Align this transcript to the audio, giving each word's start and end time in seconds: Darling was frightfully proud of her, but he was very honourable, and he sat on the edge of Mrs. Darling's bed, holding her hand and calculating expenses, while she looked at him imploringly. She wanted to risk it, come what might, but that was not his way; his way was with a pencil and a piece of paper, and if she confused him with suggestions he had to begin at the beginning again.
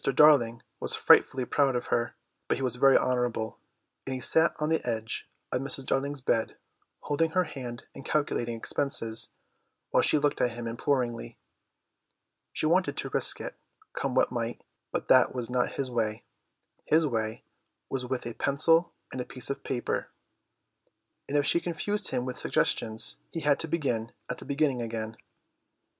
Darling 0.15 0.63
was 0.79 0.95
frightfully 0.95 1.45
proud 1.45 1.75
of 1.75 1.85
her, 1.93 2.15
but 2.47 2.57
he 2.57 2.63
was 2.63 2.77
very 2.77 2.97
honourable, 2.97 3.59
and 4.07 4.15
he 4.15 4.19
sat 4.19 4.55
on 4.57 4.69
the 4.69 4.83
edge 4.83 5.29
of 5.51 5.61
Mrs. 5.61 5.85
Darling's 5.85 6.21
bed, 6.21 6.57
holding 7.01 7.29
her 7.29 7.43
hand 7.43 7.83
and 7.93 8.03
calculating 8.03 8.57
expenses, 8.57 9.29
while 9.91 10.01
she 10.01 10.17
looked 10.17 10.41
at 10.41 10.53
him 10.53 10.65
imploringly. 10.67 11.37
She 12.51 12.65
wanted 12.65 12.97
to 12.97 13.09
risk 13.09 13.39
it, 13.41 13.53
come 13.93 14.15
what 14.15 14.31
might, 14.31 14.63
but 14.91 15.07
that 15.09 15.35
was 15.35 15.51
not 15.51 15.73
his 15.73 15.91
way; 15.91 16.23
his 16.85 17.05
way 17.05 17.43
was 17.87 18.03
with 18.03 18.25
a 18.25 18.33
pencil 18.33 18.95
and 19.11 19.21
a 19.21 19.23
piece 19.23 19.51
of 19.51 19.63
paper, 19.63 20.09
and 21.29 21.37
if 21.37 21.45
she 21.45 21.59
confused 21.59 22.07
him 22.09 22.25
with 22.25 22.39
suggestions 22.39 23.17
he 23.31 23.41
had 23.41 23.59
to 23.59 23.67
begin 23.67 24.11
at 24.31 24.39
the 24.39 24.45
beginning 24.45 24.81
again. 24.81 25.15